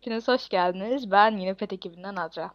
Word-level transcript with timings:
Hepiniz 0.00 0.28
hoş 0.28 0.48
geldiniz. 0.48 1.10
Ben 1.10 1.36
yine 1.36 1.54
PET 1.54 1.72
ekibinden 1.72 2.16
Adra. 2.16 2.50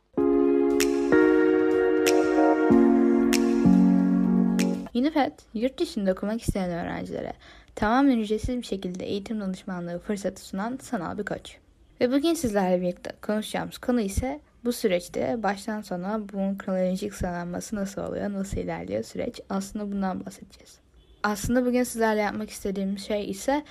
UNIFED, 4.95 5.31
yurt 5.53 5.79
dışında 5.79 6.11
okumak 6.11 6.41
isteyen 6.41 6.71
öğrencilere 6.71 7.33
tamamen 7.75 8.17
ücretsiz 8.17 8.57
bir 8.57 8.63
şekilde 8.63 9.05
eğitim 9.05 9.41
danışmanlığı 9.41 9.99
fırsatı 9.99 10.45
sunan 10.45 10.77
sanal 10.81 11.17
bir 11.17 11.25
koç. 11.25 11.57
Ve 12.01 12.11
bugün 12.11 12.33
sizlerle 12.33 12.81
birlikte 12.81 13.11
konuşacağımız 13.21 13.77
konu 13.77 14.01
ise 14.01 14.39
bu 14.63 14.73
süreçte 14.73 15.43
baştan 15.43 15.81
sona 15.81 16.29
bunun 16.33 16.57
kronolojik 16.57 17.13
sıralanması 17.13 17.75
nasıl 17.75 18.01
oluyor, 18.01 18.33
nasıl 18.33 18.57
ilerliyor 18.57 19.03
süreç 19.03 19.41
aslında 19.49 19.91
bundan 19.91 20.25
bahsedeceğiz. 20.25 20.79
Aslında 21.23 21.65
bugün 21.65 21.83
sizlerle 21.83 22.21
yapmak 22.21 22.49
istediğim 22.49 22.97
şey 22.97 23.29
ise 23.29 23.63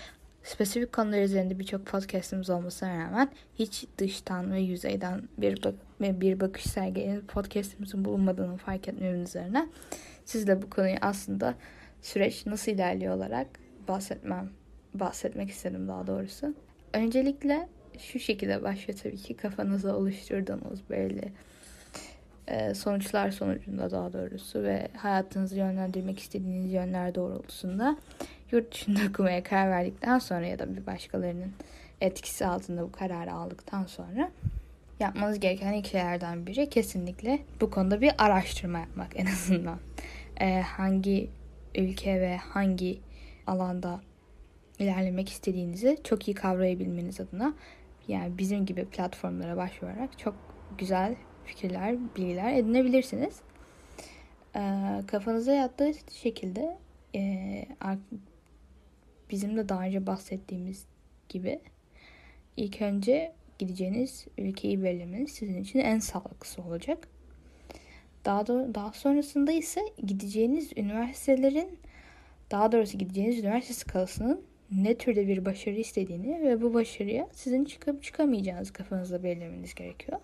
spesifik 0.45 0.93
konular 0.93 1.23
üzerinde 1.23 1.59
birçok 1.59 1.87
podcastımız 1.87 2.51
olmasına 2.51 3.05
rağmen 3.05 3.29
hiç 3.59 3.87
dıştan 3.99 4.53
ve 4.53 4.61
yüzeyden 4.61 5.23
bir, 5.39 5.63
bak 5.63 5.75
bir 6.01 6.41
bakış 6.41 6.65
sergileyen 6.65 7.21
podcastimizin 7.21 8.05
bulunmadığını 8.05 8.57
fark 8.57 8.89
etmemin 8.89 9.25
üzerine 9.25 9.69
sizle 10.25 10.63
bu 10.63 10.71
konuyu 10.71 10.97
aslında 11.01 11.55
süreç 12.03 12.47
nasıl 12.47 12.73
ilerliyor 12.73 13.17
olarak 13.17 13.47
bahsetmem 13.89 14.51
bahsetmek 14.95 15.51
istedim 15.51 15.89
daha 15.89 16.07
doğrusu. 16.07 16.55
Öncelikle 16.93 17.69
şu 17.99 18.19
şekilde 18.19 18.63
başlıyor 18.63 18.99
tabii 19.03 19.17
ki 19.17 19.37
kafanızda 19.37 19.97
oluşturduğunuz 19.97 20.91
belli 20.91 21.33
sonuçlar 22.75 23.31
sonucunda 23.31 23.91
daha 23.91 24.13
doğrusu 24.13 24.63
ve 24.63 24.89
hayatınızı 24.97 25.57
yönlendirmek 25.57 26.19
istediğiniz 26.19 26.73
yönler 26.73 27.15
doğrultusunda 27.15 27.97
yurt 28.51 28.75
dışında 28.75 29.01
okumaya 29.11 29.43
karar 29.43 29.71
verdikten 29.71 30.19
sonra 30.19 30.47
ya 30.47 30.59
da 30.59 30.77
bir 30.77 30.87
başkalarının 30.87 31.53
etkisi 32.01 32.47
altında 32.47 32.83
bu 32.83 32.93
kararı 32.93 33.33
aldıktan 33.33 33.85
sonra 33.85 34.31
yapmanız 35.01 35.41
gereken 35.41 35.73
ilk 35.73 35.87
şeylerden 35.87 36.47
biri 36.47 36.69
kesinlikle 36.69 37.39
bu 37.61 37.71
konuda 37.71 38.01
bir 38.01 38.13
araştırma 38.19 38.79
yapmak 38.79 39.17
en 39.17 39.27
azından. 39.33 39.79
Ee, 40.41 40.61
hangi 40.61 41.31
ülke 41.75 42.21
ve 42.21 42.37
hangi 42.37 43.01
alanda 43.47 44.01
ilerlemek 44.79 45.29
istediğinizi 45.29 45.99
çok 46.05 46.29
iyi 46.29 46.35
kavrayabilmeniz 46.35 47.21
adına 47.21 47.55
yani 48.09 48.39
bizim 48.39 48.67
gibi 48.67 48.85
platformlara 48.85 49.57
başvurarak 49.57 50.19
çok 50.19 50.35
güzel 50.79 51.15
fikirler, 51.45 51.97
bilgiler 52.17 52.55
edinebilirsiniz. 52.55 53.41
Ee, 54.57 55.01
kafanıza 55.07 55.53
yattığı 55.53 55.93
şekilde 56.13 56.79
e, 57.15 57.67
bizim 59.31 59.57
de 59.57 59.69
daha 59.69 59.83
önce 59.83 60.07
bahsettiğimiz 60.07 60.87
gibi 61.29 61.61
ilk 62.57 62.83
önce 62.83 63.33
gideceğiniz 63.59 64.27
ülkeyi 64.39 64.83
belirlemeniz 64.83 65.33
sizin 65.33 65.63
için 65.63 65.79
en 65.79 65.99
sağlıklısı 65.99 66.63
olacak. 66.63 67.09
Daha 68.25 68.47
da, 68.47 68.75
daha 68.75 68.93
sonrasında 68.93 69.53
ise 69.53 69.81
gideceğiniz 70.07 70.73
üniversitelerin 70.77 71.79
daha 72.51 72.73
doğrusu 72.73 72.99
gideceğiniz 72.99 73.39
üniversite 73.39 73.75
skalasının 73.75 74.45
ne 74.71 74.95
türde 74.95 75.29
bir 75.29 75.45
başarı 75.45 75.75
istediğini 75.75 76.43
ve 76.43 76.63
bu 76.63 76.75
başarıya 76.75 77.29
sizin 77.33 77.65
çıkıp 77.65 78.03
çıkamayacağınız 78.03 78.71
kafanızda 78.71 79.23
belirlemeniz 79.23 79.75
gerekiyor. 79.75 80.21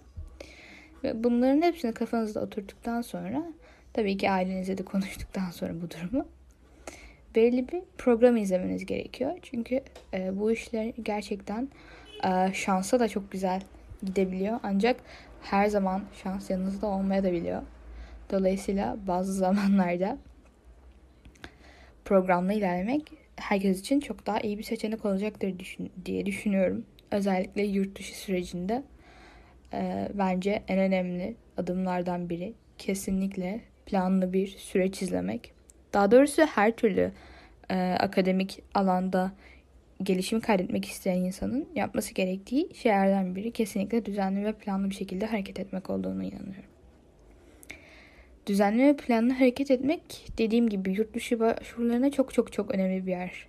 Ve 1.04 1.24
bunların 1.24 1.62
hepsini 1.62 1.92
kafanızda 1.92 2.40
oturttuktan 2.40 3.02
sonra 3.02 3.44
tabii 3.92 4.16
ki 4.16 4.30
ailenizle 4.30 4.78
de 4.78 4.84
konuştuktan 4.84 5.50
sonra 5.50 5.72
bu 5.82 5.90
durumu 5.90 6.26
belli 7.34 7.68
bir 7.68 7.82
program 7.98 8.36
izlemeniz 8.36 8.86
gerekiyor. 8.86 9.32
Çünkü 9.42 9.80
e, 10.14 10.38
bu 10.38 10.52
işler 10.52 10.92
gerçekten 11.02 11.68
e, 12.24 12.52
şansa 12.52 13.00
da 13.00 13.08
çok 13.08 13.32
güzel 13.32 13.62
gidebiliyor. 14.02 14.60
Ancak 14.62 15.00
her 15.42 15.66
zaman 15.66 16.02
şans 16.22 16.50
yanınızda 16.50 16.86
olmaya 16.86 17.24
da 17.24 17.32
biliyor. 17.32 17.62
Dolayısıyla 18.30 18.96
bazı 19.06 19.32
zamanlarda 19.44 20.18
programla 22.04 22.52
ilerlemek 22.52 23.12
herkes 23.36 23.80
için 23.80 24.00
çok 24.00 24.26
daha 24.26 24.40
iyi 24.40 24.58
bir 24.58 24.62
seçenek 24.62 25.04
olacaktır 25.04 25.58
düşün, 25.58 25.92
diye 26.04 26.26
düşünüyorum. 26.26 26.84
Özellikle 27.10 27.62
yurt 27.62 27.98
dışı 27.98 28.18
sürecinde 28.18 28.82
e, 29.72 30.08
bence 30.14 30.62
en 30.68 30.78
önemli 30.78 31.34
adımlardan 31.56 32.28
biri 32.28 32.54
kesinlikle 32.78 33.60
planlı 33.86 34.32
bir 34.32 34.46
süreç 34.46 35.02
izlemek. 35.02 35.52
Daha 35.92 36.10
doğrusu 36.10 36.42
her 36.42 36.76
türlü 36.76 37.12
e, 37.70 37.96
akademik 38.00 38.62
alanda 38.74 39.32
gelişimi 40.02 40.40
kaydetmek 40.40 40.84
isteyen 40.84 41.16
insanın 41.16 41.68
yapması 41.74 42.14
gerektiği 42.14 42.74
şeylerden 42.74 43.36
biri 43.36 43.50
kesinlikle 43.50 44.04
düzenli 44.04 44.44
ve 44.44 44.52
planlı 44.52 44.90
bir 44.90 44.94
şekilde 44.94 45.26
hareket 45.26 45.60
etmek 45.60 45.90
olduğunu 45.90 46.24
inanıyorum. 46.24 46.70
Düzenli 48.46 48.82
ve 48.82 48.96
planlı 48.96 49.32
hareket 49.32 49.70
etmek 49.70 50.02
dediğim 50.38 50.68
gibi 50.68 50.92
yurt 50.92 51.14
dışı 51.14 51.40
başvurularına 51.40 52.10
çok 52.10 52.34
çok 52.34 52.52
çok 52.52 52.74
önemli 52.74 53.06
bir 53.06 53.10
yer 53.10 53.46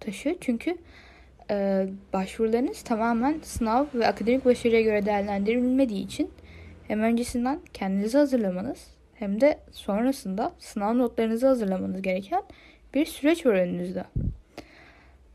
taşıyor. 0.00 0.36
Çünkü 0.40 0.76
e, 1.50 1.86
başvurularınız 2.12 2.82
tamamen 2.82 3.40
sınav 3.42 3.86
ve 3.94 4.06
akademik 4.06 4.44
başarıya 4.44 4.80
göre 4.80 5.06
değerlendirilmediği 5.06 6.04
için 6.04 6.30
hem 6.88 7.00
öncesinden 7.00 7.60
kendinizi 7.72 8.18
hazırlamanız 8.18 8.86
hem 9.14 9.40
de 9.40 9.58
sonrasında 9.70 10.52
sınav 10.58 10.98
notlarınızı 10.98 11.46
hazırlamanız 11.46 12.02
gereken 12.02 12.42
bir 12.94 13.06
süreç 13.06 13.46
var 13.46 13.52
önünüzde. 13.52 14.04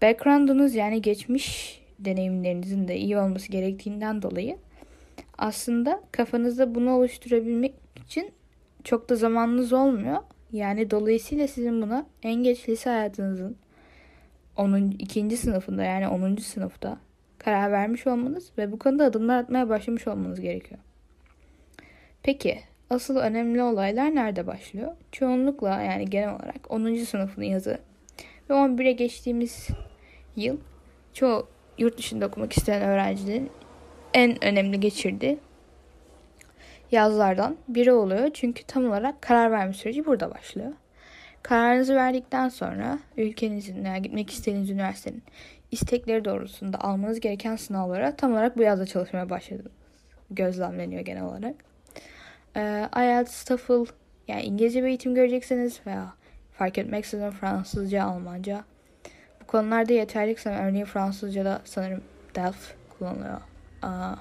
Background'unuz 0.01 0.75
yani 0.75 1.01
geçmiş 1.01 1.79
deneyimlerinizin 2.00 2.88
de 2.88 2.97
iyi 2.97 3.17
olması 3.17 3.51
gerektiğinden 3.51 4.21
dolayı 4.21 4.57
aslında 5.38 6.01
kafanızda 6.11 6.75
bunu 6.75 6.91
oluşturabilmek 6.91 7.73
için 8.05 8.31
çok 8.83 9.09
da 9.09 9.16
zamanınız 9.16 9.73
olmuyor. 9.73 10.17
Yani 10.51 10.91
dolayısıyla 10.91 11.47
sizin 11.47 11.81
buna 11.81 12.05
en 12.23 12.35
geç 12.35 12.69
lise 12.69 12.89
hayatınızın 12.89 13.55
10. 14.57 14.89
ikinci 15.00 15.38
sınıfında 15.38 15.84
yani 15.84 16.07
10. 16.07 16.35
sınıfta 16.35 16.97
karar 17.38 17.72
vermiş 17.72 18.07
olmanız 18.07 18.51
ve 18.57 18.72
bu 18.72 18.79
konuda 18.79 19.06
adımlar 19.06 19.38
atmaya 19.38 19.69
başlamış 19.69 20.07
olmanız 20.07 20.41
gerekiyor. 20.41 20.79
Peki 22.23 22.59
asıl 22.89 23.17
önemli 23.17 23.63
olaylar 23.63 24.16
nerede 24.16 24.47
başlıyor? 24.47 24.91
Çoğunlukla 25.12 25.81
yani 25.81 26.06
genel 26.06 26.29
olarak 26.29 26.72
10. 26.72 26.95
sınıfın 26.95 27.41
yazı 27.41 27.79
ve 28.50 28.53
11'e 28.53 28.91
geçtiğimiz 28.91 29.67
yıl 30.35 30.57
çoğu 31.13 31.47
yurt 31.78 31.97
dışında 31.97 32.28
okumak 32.28 32.57
isteyen 32.57 32.81
öğrencilerin 32.81 33.50
en 34.13 34.44
önemli 34.44 34.79
geçirdiği 34.79 35.39
yazlardan 36.91 37.57
biri 37.68 37.94
oluyor. 37.94 38.29
Çünkü 38.33 38.63
tam 38.63 38.85
olarak 38.85 39.22
karar 39.22 39.51
verme 39.51 39.73
süreci 39.73 40.06
burada 40.06 40.31
başlıyor. 40.31 40.72
Kararınızı 41.44 41.96
verdikten 41.96 42.50
sonra 42.50 43.00
ülkenizin 43.18 43.84
veya 43.84 43.97
gitmek 43.97 44.29
istediğiniz 44.29 44.69
üniversitenin 44.69 45.24
istekleri 45.72 46.25
doğrultusunda 46.25 46.81
almanız 46.81 47.19
gereken 47.19 47.56
sınavlara 47.56 48.16
tam 48.16 48.34
olarak 48.34 48.57
bu 48.57 48.62
yazda 48.62 48.85
çalışmaya 48.85 49.29
başladınız. 49.29 49.72
Gözlemleniyor 50.31 51.01
genel 51.01 51.24
olarak. 51.24 51.56
Ee, 52.56 52.90
IELTS, 52.97 53.44
TOEFL 53.44 53.85
yani 54.28 54.41
İngilizce 54.41 54.84
bir 54.84 54.88
eğitim 54.88 55.16
görecekseniz 55.16 55.81
veya 55.85 56.13
fark 56.53 56.78
etmeksizin 56.78 57.31
Fransızca, 57.31 58.03
Almanca 58.03 58.63
bu 59.41 59.47
konularda 59.47 59.94
yeterliysem 59.94 60.53
örneğin 60.53 60.85
Fransızca'da 60.85 61.62
sanırım 61.66 62.01
DELF 62.35 62.74
kullanılıyor. 62.90 63.41
Aa, 63.81 64.16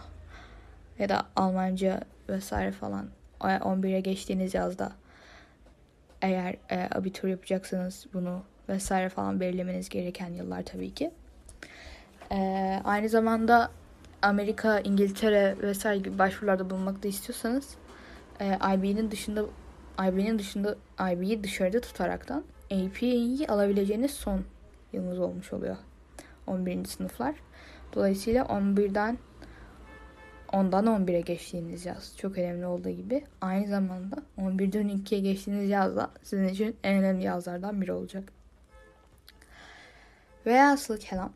ya 0.98 1.08
da 1.08 1.22
Almanca 1.36 2.00
vesaire 2.28 2.72
falan 2.72 3.06
11'e 3.40 4.00
geçtiğiniz 4.00 4.54
yazda 4.54 4.92
eğer 6.22 6.56
e, 6.70 6.88
abitur 6.94 7.28
yapacaksanız 7.28 8.06
bunu 8.14 8.42
vesaire 8.68 9.08
falan 9.08 9.40
belirlemeniz 9.40 9.88
gereken 9.88 10.28
yıllar 10.28 10.62
tabii 10.62 10.94
ki. 10.94 11.10
E, 12.32 12.36
aynı 12.84 13.08
zamanda 13.08 13.70
Amerika, 14.22 14.80
İngiltere 14.80 15.56
vesaire 15.62 15.98
gibi 15.98 16.18
başvurularda 16.18 16.70
bulunmak 16.70 17.02
da 17.02 17.08
istiyorsanız 17.08 17.74
e, 18.40 18.58
IB'nin 18.74 19.10
dışında 19.10 19.44
IB'nin 20.00 20.38
dışında 20.38 20.76
IB'yi 21.12 21.44
dışarıda 21.44 21.80
tutaraktan 21.80 22.44
AP'yi 22.70 23.48
alabileceğiniz 23.48 24.10
son 24.10 24.44
yılınız 24.92 25.18
olmuş 25.18 25.52
oluyor. 25.52 25.76
11. 26.46 26.84
sınıflar. 26.84 27.34
Dolayısıyla 27.94 28.44
11'den 28.44 29.18
10'dan 30.52 30.86
11'e 30.86 31.20
geçtiğiniz 31.20 31.86
yaz 31.86 32.16
çok 32.16 32.38
önemli 32.38 32.66
olduğu 32.66 32.90
gibi 32.90 33.24
aynı 33.40 33.68
zamanda 33.68 34.16
11'den 34.38 34.88
12'ye 34.88 35.20
geçtiğiniz 35.20 35.70
yaz 35.70 35.96
da 35.96 36.10
sizin 36.22 36.48
için 36.48 36.76
en 36.84 36.98
önemli 36.98 37.24
yazlardan 37.24 37.80
biri 37.80 37.92
olacak. 37.92 38.32
Veya 40.46 40.72
asıl 40.72 40.98
kelam 40.98 41.32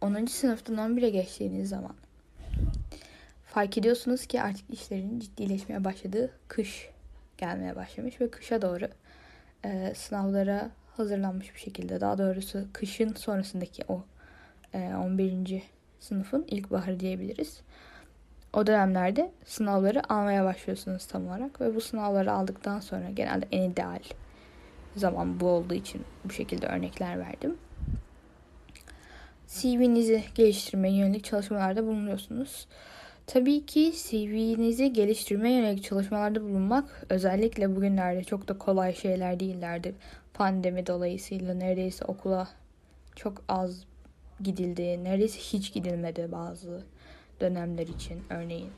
10. 0.00 0.26
sınıftan 0.26 0.76
11'e 0.76 1.10
geçtiğiniz 1.10 1.68
zaman 1.68 1.94
fark 3.46 3.78
ediyorsunuz 3.78 4.26
ki 4.26 4.42
artık 4.42 4.70
işlerin 4.70 5.20
ciddileşmeye 5.20 5.84
başladığı 5.84 6.30
kış 6.48 6.90
gelmeye 7.38 7.76
başlamış 7.76 8.20
ve 8.20 8.30
kışa 8.30 8.62
doğru 8.62 8.88
e, 9.64 9.92
sınavlara 9.96 10.70
hazırlanmış 10.96 11.54
bir 11.54 11.60
şekilde 11.60 12.00
daha 12.00 12.18
doğrusu 12.18 12.66
kışın 12.72 13.14
sonrasındaki 13.14 13.84
o 13.88 14.04
e, 14.74 14.78
11 14.78 15.62
sınıfın 16.00 16.44
ilkbaharı 16.48 17.00
diyebiliriz. 17.00 17.60
O 18.52 18.66
dönemlerde 18.66 19.30
sınavları 19.44 20.12
almaya 20.12 20.44
başlıyorsunuz 20.44 21.06
tam 21.06 21.26
olarak 21.28 21.60
ve 21.60 21.74
bu 21.74 21.80
sınavları 21.80 22.32
aldıktan 22.32 22.80
sonra 22.80 23.10
genelde 23.10 23.46
en 23.52 23.70
ideal 23.70 24.00
zaman 24.96 25.40
bu 25.40 25.46
olduğu 25.46 25.74
için 25.74 26.04
bu 26.24 26.32
şekilde 26.32 26.66
örnekler 26.66 27.18
verdim. 27.18 27.56
CV'nizi 29.46 30.24
geliştirmeye 30.34 30.96
yönelik 30.96 31.24
çalışmalarda 31.24 31.86
bulunuyorsunuz. 31.86 32.66
Tabii 33.26 33.66
ki 33.66 33.92
CV'nizi 33.96 34.92
geliştirmeye 34.92 35.56
yönelik 35.56 35.84
çalışmalarda 35.84 36.42
bulunmak 36.42 37.06
özellikle 37.10 37.76
bugünlerde 37.76 38.24
çok 38.24 38.48
da 38.48 38.58
kolay 38.58 38.94
şeyler 38.94 39.40
değillerdi. 39.40 39.94
Pandemi 40.34 40.86
dolayısıyla 40.86 41.54
neredeyse 41.54 42.04
okula 42.04 42.48
çok 43.16 43.42
az 43.48 43.84
gidildi, 44.40 45.04
neredeyse 45.04 45.38
hiç 45.38 45.72
gidilmedi 45.72 46.28
bazı 46.32 46.82
dönemler 47.40 47.86
için 47.86 48.22
örneğin. 48.30 48.70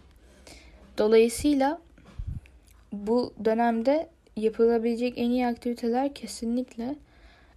Dolayısıyla 0.99 1.81
bu 2.93 3.35
dönemde 3.45 4.09
yapılabilecek 4.37 5.19
en 5.19 5.31
iyi 5.31 5.47
aktiviteler 5.47 6.15
kesinlikle 6.15 6.97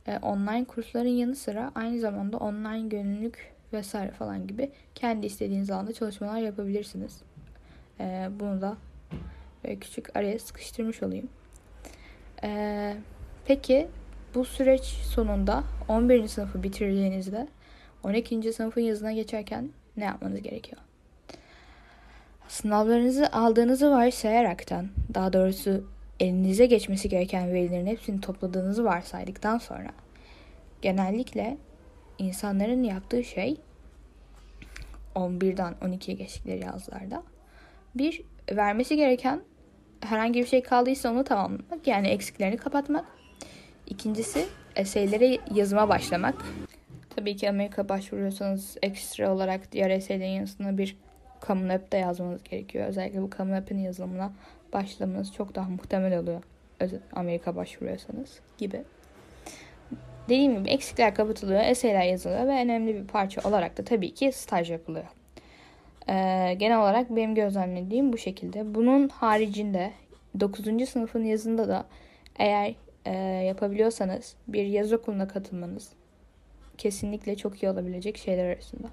e, 0.07 0.17
online 0.17 0.65
kursların 0.65 1.09
yanı 1.09 1.35
sıra 1.35 1.71
aynı 1.75 1.99
zamanda 1.99 2.37
online 2.37 2.87
gönüllülük 2.87 3.53
vesaire 3.73 4.11
falan 4.11 4.47
gibi 4.47 4.71
kendi 4.95 5.25
istediğiniz 5.25 5.71
alanda 5.71 5.93
çalışmalar 5.93 6.37
yapabilirsiniz. 6.37 7.21
E, 7.99 8.29
bunu 8.39 8.61
da 8.61 8.77
böyle 9.63 9.79
küçük 9.79 10.15
araya 10.15 10.39
sıkıştırmış 10.39 11.03
olayım. 11.03 11.29
E, 12.43 12.93
peki 13.45 13.87
bu 14.35 14.45
süreç 14.45 14.83
sonunda 14.83 15.63
11. 15.87 16.27
sınıfı 16.27 16.63
bitirdiğinizde 16.63 17.47
12. 18.03 18.53
sınıfın 18.53 18.81
yazına 18.81 19.11
geçerken 19.11 19.69
ne 19.97 20.03
yapmanız 20.03 20.41
gerekiyor? 20.41 20.81
Sınavlarınızı 22.53 23.27
aldığınızı 23.31 23.91
varsayaraktan, 23.91 24.89
daha 25.13 25.33
doğrusu 25.33 25.83
elinize 26.19 26.65
geçmesi 26.65 27.09
gereken 27.09 27.53
verilerin 27.53 27.85
hepsini 27.87 28.21
topladığınızı 28.21 28.85
varsaydıktan 28.85 29.57
sonra 29.57 29.89
genellikle 30.81 31.57
insanların 32.17 32.83
yaptığı 32.83 33.23
şey 33.23 33.57
11'den 35.15 35.73
12'ye 35.81 36.17
geçtikleri 36.17 36.63
yazlarda 36.63 37.23
bir 37.95 38.21
vermesi 38.51 38.95
gereken 38.95 39.41
herhangi 40.01 40.39
bir 40.39 40.47
şey 40.47 40.63
kaldıysa 40.63 41.11
onu 41.11 41.23
tamamlamak 41.23 41.87
yani 41.87 42.07
eksiklerini 42.07 42.57
kapatmak. 42.57 43.05
İkincisi 43.87 44.45
eseyleri 44.75 45.39
yazıma 45.53 45.89
başlamak. 45.89 46.35
Tabii 47.15 47.35
ki 47.35 47.49
Amerika 47.49 47.89
başvuruyorsanız 47.89 48.77
ekstra 48.81 49.33
olarak 49.33 49.71
diğer 49.71 49.89
eseylerin 49.89 50.31
yanısına 50.31 50.77
bir 50.77 50.97
Common 51.47 51.69
App'te 51.69 51.97
yazmanız 51.97 52.43
gerekiyor. 52.43 52.87
Özellikle 52.87 53.21
bu 53.21 53.29
Common 53.37 53.53
App'in 53.53 53.77
yazılımına 53.77 54.31
başlamanız 54.73 55.33
çok 55.33 55.55
daha 55.55 55.69
muhtemel 55.69 56.19
oluyor. 56.19 56.43
Amerika 57.13 57.55
başvuruyorsanız 57.55 58.39
gibi. 58.57 58.83
Dediğim 60.25 60.59
gibi 60.59 60.69
eksikler 60.69 61.15
kapatılıyor, 61.15 61.61
eseyler 61.63 62.03
yazılıyor 62.03 62.47
ve 62.47 62.61
önemli 62.61 62.95
bir 62.95 63.07
parça 63.07 63.49
olarak 63.49 63.77
da 63.77 63.83
tabii 63.83 64.13
ki 64.13 64.31
staj 64.31 64.71
yapılıyor. 64.71 65.05
Ee, 66.09 66.55
genel 66.57 66.79
olarak 66.79 67.09
benim 67.09 67.35
gözlemlediğim 67.35 68.13
bu 68.13 68.17
şekilde. 68.17 68.75
Bunun 68.75 69.09
haricinde 69.09 69.91
9. 70.39 70.89
sınıfın 70.89 71.23
yazında 71.23 71.67
da 71.67 71.85
eğer 72.39 72.75
e, 73.05 73.13
yapabiliyorsanız 73.45 74.35
bir 74.47 74.65
yaz 74.65 74.93
okuluna 74.93 75.27
katılmanız 75.27 75.89
kesinlikle 76.77 77.35
çok 77.35 77.63
iyi 77.63 77.69
olabilecek 77.69 78.17
şeyler 78.17 78.45
arasında. 78.45 78.87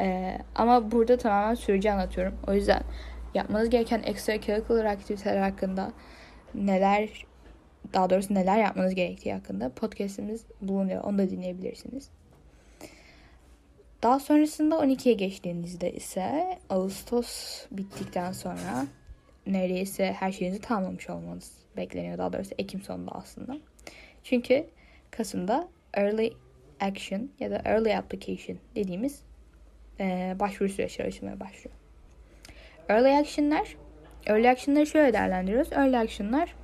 Ee, 0.00 0.38
ama 0.54 0.90
burada 0.90 1.16
tamamen 1.16 1.54
süreci 1.54 1.92
anlatıyorum. 1.92 2.34
O 2.46 2.54
yüzden 2.54 2.82
yapmanız 3.34 3.70
gereken 3.70 4.02
ekstra 4.02 4.40
curricular 4.40 4.84
aktiviteler 4.84 5.42
hakkında 5.42 5.92
neler 6.54 7.26
daha 7.94 8.10
doğrusu 8.10 8.34
neler 8.34 8.58
yapmanız 8.58 8.94
gerektiği 8.94 9.34
hakkında 9.34 9.68
podcastimiz 9.68 10.44
bulunuyor. 10.60 11.04
Onu 11.04 11.18
da 11.18 11.30
dinleyebilirsiniz. 11.30 12.08
Daha 14.02 14.20
sonrasında 14.20 14.74
12'ye 14.74 15.14
geçtiğinizde 15.14 15.92
ise 15.92 16.58
Ağustos 16.70 17.62
bittikten 17.70 18.32
sonra 18.32 18.86
neredeyse 19.46 20.12
her 20.12 20.32
şeyinizi 20.32 20.60
tamamlamış 20.60 21.10
olmanız 21.10 21.52
bekleniyor. 21.76 22.18
Daha 22.18 22.32
doğrusu 22.32 22.54
Ekim 22.58 22.82
sonunda 22.82 23.10
aslında. 23.10 23.58
Çünkü 24.24 24.66
Kasım'da 25.10 25.68
Early 25.94 26.32
Action 26.80 27.30
ya 27.40 27.50
da 27.50 27.62
Early 27.64 27.96
Application 27.96 28.58
dediğimiz 28.74 29.22
e, 30.00 30.36
başvuru 30.40 30.68
süreçleri 30.68 31.08
açılmaya 31.08 31.40
başlıyor. 31.40 31.76
Early 32.88 33.18
Action'lar 33.18 33.76
Early 34.26 34.50
Action'ları 34.50 34.86
şöyle 34.86 35.12
değerlendiriyoruz. 35.12 35.72
Early 35.72 35.98
Action'lar 35.98 36.54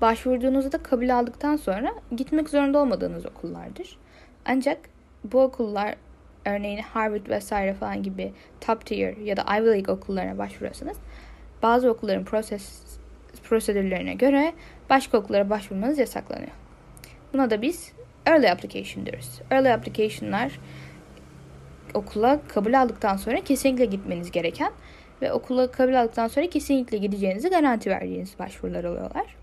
başvurduğunuzda 0.00 0.78
kabul 0.82 1.08
aldıktan 1.08 1.56
sonra 1.56 1.94
gitmek 2.16 2.48
zorunda 2.48 2.78
olmadığınız 2.78 3.26
okullardır. 3.26 3.98
Ancak 4.44 4.78
bu 5.24 5.42
okullar 5.42 5.94
örneğin 6.44 6.78
Harvard 6.78 7.28
vesaire 7.28 7.74
falan 7.74 8.02
gibi 8.02 8.32
top 8.60 8.86
tier 8.86 9.16
ya 9.16 9.36
da 9.36 9.58
Ivy 9.58 9.66
League 9.66 9.94
okullarına 9.94 10.38
başvuruyorsanız 10.38 10.96
bazı 11.62 11.90
okulların 11.90 12.24
proses 12.24 12.82
prosedürlerine 13.44 14.14
göre 14.14 14.52
başka 14.90 15.18
okullara 15.18 15.50
başvurmanız 15.50 15.98
yasaklanıyor. 15.98 16.52
Buna 17.32 17.50
da 17.50 17.62
biz 17.62 17.92
early 18.26 18.50
application 18.50 19.06
diyoruz. 19.06 19.40
Early 19.50 19.72
application'lar 19.72 20.60
okula 21.96 22.40
kabul 22.48 22.74
aldıktan 22.74 23.16
sonra 23.16 23.40
kesinlikle 23.40 23.84
gitmeniz 23.84 24.30
gereken 24.30 24.72
ve 25.22 25.32
okula 25.32 25.70
kabul 25.70 25.94
aldıktan 25.94 26.28
sonra 26.28 26.50
kesinlikle 26.50 26.98
gideceğinizi 26.98 27.48
garanti 27.50 27.90
verdiğiniz 27.90 28.38
başvurular 28.38 28.84
oluyorlar. 28.84 29.36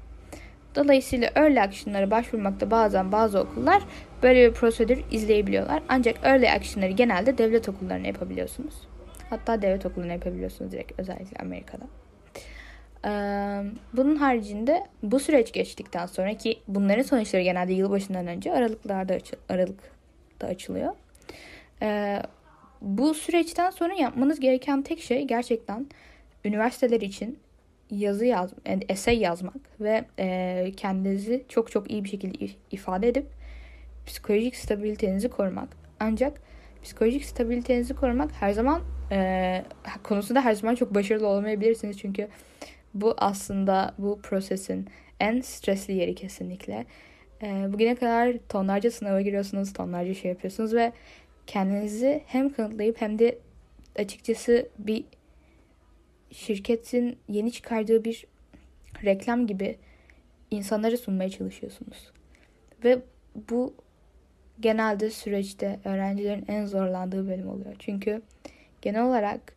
Dolayısıyla 0.76 1.30
early 1.36 1.62
action'lara 1.62 2.12
başvurmakta 2.12 2.72
bazen 2.72 3.12
bazı 3.12 3.40
okullar 3.40 3.84
böyle 4.24 4.50
bir 4.50 4.54
prosedür 4.54 5.04
izleyebiliyorlar. 5.12 5.84
Ancak 5.90 6.16
early 6.24 6.50
action'ları 6.50 6.92
genelde 6.92 7.38
devlet 7.38 7.70
okullarına 7.70 8.08
yapabiliyorsunuz. 8.08 8.74
Hatta 9.30 9.62
devlet 9.62 9.86
okuluna 9.86 10.12
yapabiliyorsunuz 10.12 10.72
direkt 10.72 11.00
özellikle 11.00 11.38
Amerika'da. 11.42 11.86
Bunun 13.94 14.16
haricinde 14.16 14.84
bu 15.04 15.20
süreç 15.20 15.52
geçtikten 15.52 16.06
sonra 16.06 16.34
ki 16.34 16.60
bunların 16.68 17.04
sonuçları 17.04 17.44
genelde 17.44 17.74
yılbaşından 17.74 18.28
önce 18.28 18.54
aralıklarda 18.54 19.14
açı, 19.14 19.36
aralıkta 19.50 20.48
açılıyor. 20.48 20.94
Bu 22.84 23.14
süreçten 23.14 23.70
sonra 23.70 23.94
yapmanız 23.94 24.40
gereken 24.40 24.82
tek 24.82 25.00
şey 25.00 25.24
gerçekten 25.24 25.88
üniversiteler 26.46 27.02
için 27.02 27.40
yazı 27.92 28.26
yaz, 28.26 28.54
yani 28.66 28.84
essay 28.90 29.20
yazmak 29.20 29.80
ve 29.80 30.06
e, 30.20 30.72
kendinizi 30.78 31.46
çok 31.50 31.72
çok 31.72 31.92
iyi 31.92 32.04
bir 32.04 32.10
şekilde 32.10 32.50
ifade 32.72 33.08
edip 33.08 33.26
psikolojik 34.06 34.56
stabilitenizi 34.56 35.30
korumak. 35.30 35.70
Ancak 36.00 36.42
psikolojik 36.84 37.26
stabilitenizi 37.26 37.94
korumak 37.94 38.32
her 38.32 38.52
zaman 38.52 38.82
e, 39.12 39.64
konusunda 40.04 40.46
her 40.46 40.54
zaman 40.54 40.76
çok 40.76 40.96
başarılı 40.96 41.28
olamayabilirsiniz 41.28 42.00
çünkü 42.00 42.28
bu 42.94 43.16
aslında 43.18 43.94
bu 43.98 44.20
prosesin 44.22 44.88
en 45.20 45.42
stresli 45.42 45.94
yeri 45.94 46.16
kesinlikle. 46.16 46.86
E, 47.44 47.74
bugüne 47.74 47.96
kadar 47.96 48.34
tonlarca 48.50 48.92
sınava 48.92 49.22
giriyorsunuz, 49.22 49.74
tonlarca 49.74 50.14
şey 50.14 50.32
yapıyorsunuz 50.32 50.74
ve 50.74 50.92
kendinizi 51.48 52.24
hem 52.26 52.54
kanıtlayıp 52.54 53.02
hem 53.02 53.20
de 53.20 53.40
açıkçası 53.96 54.70
bir 54.80 55.06
şirketin 56.32 57.18
yeni 57.30 57.52
çıkardığı 57.52 58.06
bir 58.06 58.26
reklam 59.04 59.48
gibi 59.48 59.78
insanlara 60.52 60.98
sunmaya 60.98 61.30
çalışıyorsunuz. 61.30 62.12
Ve 62.84 63.02
bu 63.50 63.74
genelde 64.60 65.10
süreçte 65.10 65.80
öğrencilerin 65.86 66.46
en 66.48 66.66
zorlandığı 66.66 67.28
bölüm 67.28 67.50
oluyor. 67.50 67.76
Çünkü 67.80 68.22
genel 68.82 69.04
olarak 69.04 69.56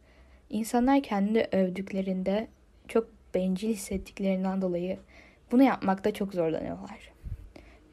insanlar 0.50 1.02
kendini 1.02 1.46
övdüklerinde 1.52 2.48
çok 2.88 3.08
bencil 3.34 3.68
hissettiklerinden 3.68 4.62
dolayı 4.62 4.98
bunu 5.52 5.62
yapmakta 5.62 6.14
çok 6.14 6.34
zorlanıyorlar. 6.34 7.15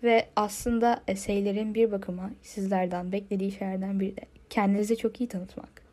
Ve 0.03 0.27
aslında 0.35 1.03
eseylerin 1.07 1.75
bir 1.75 1.91
bakıma 1.91 2.31
sizlerden 2.41 3.11
beklediği 3.11 3.51
şeylerden 3.51 3.99
biri 3.99 4.17
de 4.17 4.21
kendinizi 4.49 4.97
çok 4.97 5.21
iyi 5.21 5.27
tanıtmak. 5.27 5.83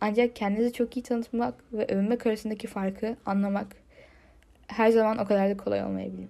Ancak 0.00 0.36
kendinizi 0.36 0.72
çok 0.72 0.96
iyi 0.96 1.02
tanıtmak 1.02 1.54
ve 1.72 1.86
övünmek 1.86 2.26
arasındaki 2.26 2.66
farkı 2.66 3.16
anlamak 3.26 3.66
her 4.66 4.90
zaman 4.90 5.18
o 5.18 5.26
kadar 5.26 5.50
da 5.50 5.56
kolay 5.56 5.84
olmayabilir. 5.84 6.28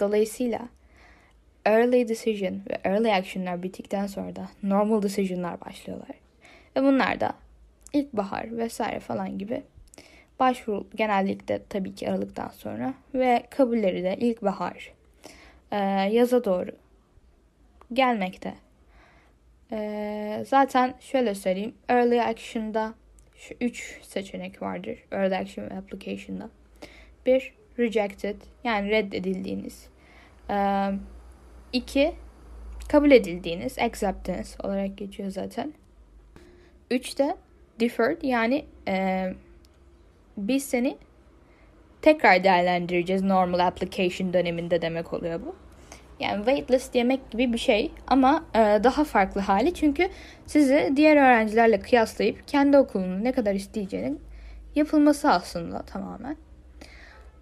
Dolayısıyla 0.00 0.68
early 1.66 2.08
decision 2.08 2.54
ve 2.70 2.78
early 2.84 3.14
action'lar 3.14 3.62
bittikten 3.62 4.06
sonra 4.06 4.36
da 4.36 4.48
normal 4.62 5.02
decision'lar 5.02 5.60
başlıyorlar. 5.60 6.16
Ve 6.76 6.82
bunlar 6.82 7.20
da 7.20 7.34
ilkbahar 7.92 8.56
vesaire 8.56 9.00
falan 9.00 9.38
gibi 9.38 9.62
başvuru 10.40 10.86
genellikle 10.94 11.62
tabii 11.68 11.94
ki 11.94 12.10
Aralık'tan 12.10 12.48
sonra 12.48 12.94
ve 13.14 13.42
kabulleri 13.50 14.02
de 14.02 14.16
ilkbahar 14.16 14.97
e, 15.72 15.76
yaza 16.12 16.44
doğru 16.44 16.70
gelmekte. 17.92 18.54
Ee, 19.72 20.44
zaten 20.46 20.94
şöyle 21.00 21.34
söyleyeyim. 21.34 21.74
Early 21.88 22.22
Action'da 22.22 22.94
şu 23.36 23.54
üç 23.60 23.98
seçenek 24.02 24.62
vardır. 24.62 24.98
Early 25.12 25.36
Action 25.36 25.64
Application'da. 25.64 26.50
Bir, 27.26 27.54
Rejected 27.78 28.36
yani 28.64 28.90
reddedildiğiniz. 28.90 29.88
Ee, 30.50 30.90
iki, 31.72 32.12
kabul 32.88 33.10
edildiğiniz, 33.10 33.78
Acceptance 33.78 34.48
olarak 34.62 34.98
geçiyor 34.98 35.30
zaten. 35.30 35.74
Üç 36.90 37.18
de 37.18 37.36
Deferred 37.80 38.22
yani 38.22 38.64
e, 38.88 39.26
biz 40.36 40.64
seni 40.64 40.96
tekrar 42.02 42.44
değerlendireceğiz 42.44 43.22
normal 43.22 43.58
application 43.58 44.32
döneminde 44.32 44.82
demek 44.82 45.12
oluyor 45.12 45.40
bu. 45.46 45.56
Yani 46.20 46.36
waitlist 46.36 46.94
yemek 46.94 47.30
gibi 47.30 47.52
bir 47.52 47.58
şey 47.58 47.92
ama 48.06 48.44
e, 48.54 48.58
daha 48.58 49.04
farklı 49.04 49.40
hali 49.40 49.74
çünkü 49.74 50.08
sizi 50.46 50.92
diğer 50.96 51.16
öğrencilerle 51.16 51.80
kıyaslayıp 51.80 52.48
kendi 52.48 52.78
okulunun 52.78 53.24
ne 53.24 53.32
kadar 53.32 53.54
isteyeceğinin 53.54 54.20
yapılması 54.74 55.30
aslında 55.30 55.82
tamamen. 55.82 56.36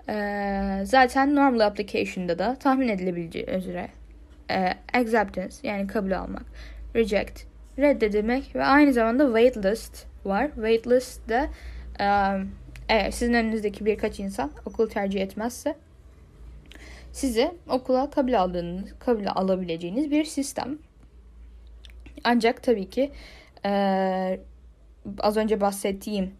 E, 0.08 0.84
zaten 0.84 1.34
normal 1.34 1.60
application'da 1.60 2.38
da 2.38 2.54
tahmin 2.54 2.88
edilebileceği 2.88 3.46
üzere 3.46 3.88
e, 4.50 4.72
acceptance 4.94 5.54
yani 5.62 5.86
kabul 5.86 6.12
almak, 6.12 6.44
reject, 6.94 7.42
reddedilmek 7.78 8.54
ve 8.54 8.64
aynı 8.64 8.92
zamanda 8.92 9.24
waitlist 9.24 10.06
var. 10.24 10.50
Waitlist 10.54 11.28
de 11.28 11.48
e, 12.00 12.06
eğer 12.88 13.10
sizin 13.10 13.34
önünüzdeki 13.34 13.84
birkaç 13.84 14.20
insan 14.20 14.50
okul 14.66 14.88
tercih 14.88 15.20
etmezse 15.20 15.74
size 17.12 17.54
okula 17.68 18.10
kabul 18.10 18.32
aldığınız, 18.32 18.98
kabul 18.98 19.26
alabileceğiniz 19.26 20.10
bir 20.10 20.24
sistem. 20.24 20.78
Ancak 22.24 22.62
tabii 22.62 22.90
ki 22.90 23.10
e, 23.64 24.40
az 25.18 25.36
önce 25.36 25.60
bahsettiğim 25.60 26.34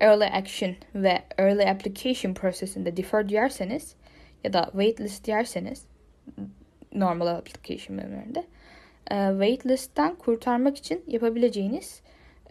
early 0.00 0.24
action 0.24 0.74
ve 0.94 1.22
early 1.38 1.70
application 1.70 2.34
prosesinde 2.34 2.96
defer 2.96 3.28
diyerseniz 3.28 3.94
ya 4.44 4.52
da 4.52 4.64
waitlist 4.64 5.24
diyerseniz 5.24 5.86
normal 6.94 7.26
application 7.26 7.98
bölümlerinde 7.98 8.44
e, 9.10 9.14
waitlist'ten 9.30 10.14
kurtarmak 10.14 10.76
için 10.76 11.04
yapabileceğiniz 11.06 12.00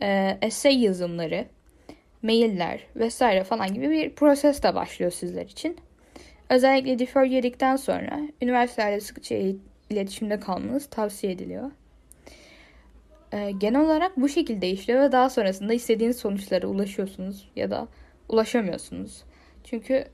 e, 0.02 0.38
essay 0.42 0.84
yazımları, 0.84 1.46
mailler 2.24 2.80
vesaire 2.96 3.44
falan 3.44 3.74
gibi 3.74 3.90
bir 3.90 4.16
proses 4.16 4.64
de 4.64 4.76
başlıyor 4.76 5.12
sizler 5.12 5.46
için. 5.46 5.78
Özellikle 6.50 7.00
defer 7.00 7.24
yedikten 7.24 7.76
sonra 7.76 8.20
üniversitelerle 8.42 9.00
sıkça 9.00 9.36
iletişimde 9.90 10.40
kalmanız 10.40 10.86
tavsiye 10.86 11.34
ediliyor. 11.34 11.72
Ee, 13.34 13.52
genel 13.52 13.82
olarak 13.82 14.18
bu 14.18 14.30
şekilde 14.30 14.70
işliyor 14.70 15.02
ve 15.02 15.12
daha 15.12 15.30
sonrasında 15.30 15.74
istediğiniz 15.74 16.18
sonuçlara 16.18 16.68
ulaşıyorsunuz 16.68 17.50
ya 17.56 17.72
da 17.72 17.88
ulaşamıyorsunuz. 18.30 19.24
Çünkü 19.64 20.06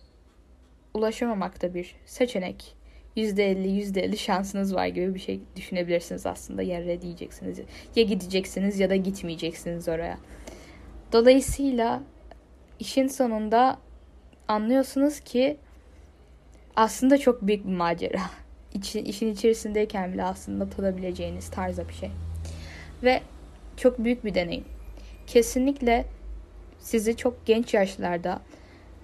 ulaşamamak 0.93 1.61
da 1.61 1.73
bir 1.73 1.95
seçenek. 2.05 2.77
%50 3.15 3.67
%50 3.67 4.17
şansınız 4.17 4.75
var 4.75 4.87
gibi 4.87 5.15
bir 5.15 5.19
şey 5.19 5.39
düşünebilirsiniz 5.55 6.25
aslında. 6.25 6.61
Ya 6.61 7.01
diyeceksiniz 7.01 7.59
ya 7.95 8.03
gideceksiniz 8.03 8.79
ya 8.79 8.89
da 8.89 8.95
gitmeyeceksiniz 8.95 9.87
oraya. 9.87 10.17
Dolayısıyla 11.11 12.03
işin 12.79 13.07
sonunda 13.07 13.77
anlıyorsunuz 14.47 15.19
ki 15.19 15.57
aslında 16.75 17.17
çok 17.17 17.47
büyük 17.47 17.65
bir 17.65 17.71
macera. 17.71 18.21
İçin, 18.73 19.05
işin 19.05 19.33
içerisindeyken 19.33 20.13
bile 20.13 20.23
aslında 20.23 20.69
tadabileceğiniz 20.69 21.49
tarzda 21.49 21.87
bir 21.87 21.93
şey. 21.93 22.11
Ve 23.03 23.21
çok 23.77 23.99
büyük 23.99 24.25
bir 24.25 24.33
deneyim. 24.33 24.65
Kesinlikle 25.27 26.05
sizi 26.79 27.17
çok 27.17 27.45
genç 27.45 27.73
yaşlarda 27.73 28.39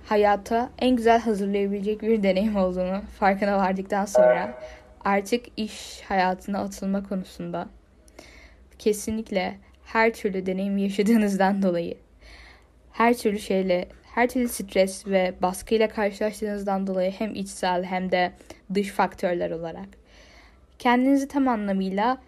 hayata 0.06 0.70
en 0.80 0.96
güzel 0.96 1.20
hazırlayabilecek 1.20 2.02
bir 2.02 2.24
deneyim 2.24 2.56
olduğunu 2.56 3.02
farkına 3.20 3.58
vardıktan 3.58 4.06
sonra 4.06 4.62
artık 5.06 5.46
iş 5.58 6.02
hayatına 6.02 6.60
atılma 6.60 7.10
konusunda 7.10 7.70
kesinlikle 8.80 9.58
her 9.94 10.14
türlü 10.14 10.46
deneyim 10.46 10.78
yaşadığınızdan 10.78 11.64
dolayı 11.64 11.98
her 12.92 13.18
türlü 13.18 13.40
şeyle 13.40 13.88
her 14.04 14.30
türlü 14.30 14.50
stres 14.50 15.08
ve 15.08 15.34
baskıyla 15.42 15.88
karşılaştığınızdan 15.88 16.88
dolayı 16.88 17.12
hem 17.12 17.36
içsel 17.36 17.84
hem 17.84 18.12
de 18.12 18.32
dış 18.74 18.90
faktörler 18.90 19.52
olarak 19.52 19.88
kendinizi 20.80 21.28
tam 21.28 21.48
anlamıyla 21.48 22.22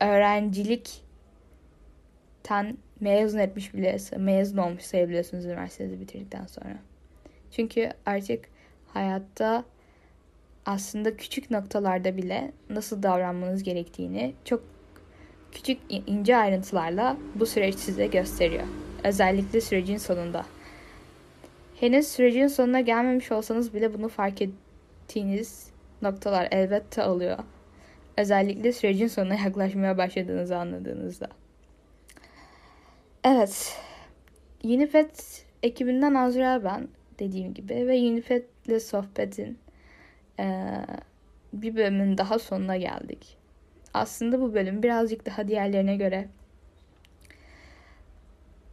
öğrencilikten 0.00 2.76
mezun 3.00 3.38
etmiş 3.38 3.74
bile 3.74 3.96
mezun 4.16 4.58
olmuş 4.58 4.82
sayabiliyorsunuz 4.82 5.44
üniversitenizi 5.44 6.00
bitirdikten 6.00 6.46
sonra. 6.46 6.78
Çünkü 7.50 7.90
artık 8.06 8.44
hayatta 8.86 9.64
aslında 10.66 11.16
küçük 11.16 11.50
noktalarda 11.50 12.16
bile 12.16 12.52
nasıl 12.70 13.02
davranmanız 13.02 13.62
gerektiğini 13.62 14.34
çok 14.44 14.79
küçük 15.52 15.78
ince 15.88 16.36
ayrıntılarla 16.36 17.16
bu 17.34 17.46
süreç 17.46 17.74
size 17.74 18.06
gösteriyor. 18.06 18.66
Özellikle 19.04 19.60
sürecin 19.60 19.96
sonunda. 19.96 20.44
Henüz 21.80 22.08
sürecin 22.08 22.46
sonuna 22.46 22.80
gelmemiş 22.80 23.32
olsanız 23.32 23.74
bile 23.74 23.94
bunu 23.94 24.08
fark 24.08 24.42
ettiğiniz 24.42 25.70
noktalar 26.02 26.48
elbette 26.50 27.04
oluyor. 27.04 27.38
Özellikle 28.16 28.72
sürecin 28.72 29.06
sonuna 29.06 29.34
yaklaşmaya 29.34 29.98
başladığınızı 29.98 30.56
anladığınızda. 30.56 31.28
Evet. 33.24 33.78
Unifet 34.64 35.44
ekibinden 35.62 36.14
Azra 36.14 36.64
ben 36.64 36.88
dediğim 37.18 37.54
gibi 37.54 37.74
ve 37.74 37.98
Unifet'le 37.98 38.82
sohbetin 38.82 39.58
e, 40.40 40.66
bir 41.52 41.76
bölümün 41.76 42.18
daha 42.18 42.38
sonuna 42.38 42.76
geldik. 42.76 43.39
Aslında 43.94 44.40
bu 44.40 44.54
bölüm 44.54 44.82
birazcık 44.82 45.26
daha 45.26 45.48
diğerlerine 45.48 45.96
göre 45.96 46.28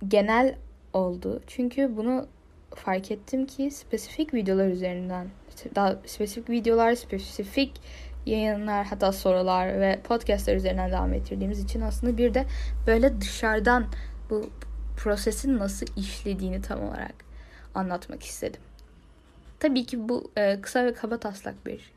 genel 0.08 0.56
oldu. 0.94 1.42
Çünkü 1.48 1.98
bunu 1.98 2.28
fark 2.76 3.12
ettim 3.12 3.46
ki 3.46 3.72
spesifik 3.72 4.34
videolar 4.34 4.68
üzerinden 4.68 5.28
daha 5.76 5.96
spesifik 6.06 6.50
videolar, 6.50 6.96
spesifik 6.96 7.82
yayınlar 8.26 8.86
hatta 8.86 9.12
sorular 9.12 9.80
ve 9.80 10.00
podcastlar 10.04 10.56
üzerinden 10.56 10.92
devam 10.92 11.14
ettirdiğimiz 11.14 11.64
için 11.64 11.82
aslında 11.82 12.18
bir 12.18 12.34
de 12.34 12.46
böyle 12.88 13.22
dışarıdan 13.22 13.86
bu 14.30 14.50
prosesin 14.98 15.58
nasıl 15.58 15.86
işlediğini 15.98 16.62
tam 16.62 16.84
olarak 16.84 17.14
anlatmak 17.76 18.24
istedim. 18.24 18.62
Tabii 19.60 19.86
ki 19.86 20.10
bu 20.10 20.32
e, 20.38 20.62
kısa 20.62 20.86
ve 20.86 20.94
kaba 20.94 21.18
taslak 21.18 21.66
bir 21.66 21.92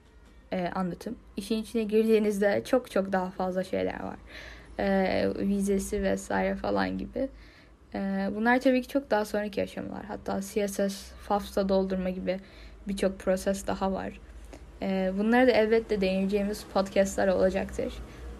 e, 0.52 0.69
anlatım. 0.69 1.16
İşin 1.37 1.62
içine 1.62 1.83
girdiğinizde 1.83 2.62
çok 2.64 2.90
çok 2.90 3.12
daha 3.12 3.30
fazla 3.30 3.64
şeyler 3.64 4.02
var. 4.02 4.16
E, 4.78 5.28
vizesi 5.38 6.02
vesaire 6.02 6.57
falan 6.57 6.99
gibi. 6.99 7.28
Ee, 7.95 8.30
bunlar 8.37 8.61
tabii 8.61 8.83
ki 8.83 8.88
çok 8.88 9.11
daha 9.11 9.25
sonraki 9.25 9.62
aşamalar. 9.62 10.04
Hatta 10.04 10.40
CSS, 10.40 11.12
FAFSA 11.28 11.69
doldurma 11.69 12.11
gibi 12.11 12.40
birçok 12.88 13.19
proses 13.19 13.66
daha 13.66 13.92
var. 13.92 14.21
Ee, 14.83 15.12
bunları 15.19 15.47
da 15.47 15.50
elbette 15.50 16.00
deneyeceğimiz 16.00 16.64
podcastlar 16.75 17.28
olacaktır 17.28 17.95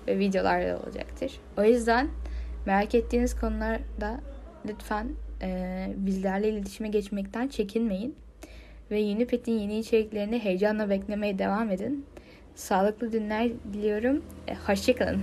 ve 0.08 0.18
videolar 0.18 0.66
da 0.66 0.78
olacaktır. 0.78 1.40
O 1.58 1.64
yüzden 1.64 2.08
merak 2.66 2.94
ettiğiniz 2.94 3.40
konularda 3.40 4.20
lütfen 4.68 5.08
e, 5.42 5.90
bizlerle 5.96 6.48
iletişime 6.48 6.88
geçmekten 6.88 7.48
çekinmeyin. 7.48 8.16
Ve 8.90 8.99
yeni 9.00 9.26
Pet'in 9.26 9.59
yeni 9.59 9.78
içeriklerini 9.78 10.38
heyecanla 10.38 10.90
beklemeye 10.90 11.38
devam 11.38 11.70
edin. 11.70 12.06
Sağlıklı 12.54 13.11
günler 13.11 13.49
diliyorum. 13.73 14.25
E, 14.49 14.54
hoşçakalın. 14.54 15.20